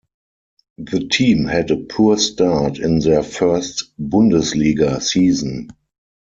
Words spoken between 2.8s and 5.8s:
their first Bundesliga season.